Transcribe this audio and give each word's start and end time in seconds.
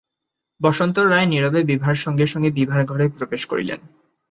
বসন্ত 0.61 0.97
রায় 1.03 1.27
নীরবে 1.27 1.59
বিভার 1.63 1.95
সঙ্গে 1.95 2.25
সঙ্গে 2.25 2.49
বিভার 2.51 2.81
ঘরে 2.85 3.05
প্রবেশ 3.09 3.41
করিলেন। 3.45 3.79